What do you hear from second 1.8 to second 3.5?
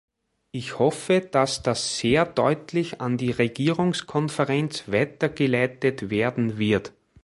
sehr deutlich an die